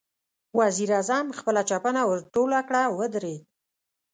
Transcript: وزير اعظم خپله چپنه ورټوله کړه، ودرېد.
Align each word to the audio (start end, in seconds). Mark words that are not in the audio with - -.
وزير 0.59 0.89
اعظم 0.95 1.25
خپله 1.37 1.61
چپنه 1.69 2.01
ورټوله 2.05 2.59
کړه، 2.67 2.81
ودرېد. 2.97 3.43